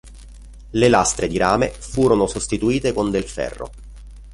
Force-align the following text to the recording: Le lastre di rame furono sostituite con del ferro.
Le 0.71 0.87
lastre 0.89 1.27
di 1.27 1.37
rame 1.37 1.69
furono 1.69 2.25
sostituite 2.25 2.91
con 2.91 3.11
del 3.11 3.21
ferro. 3.25 3.69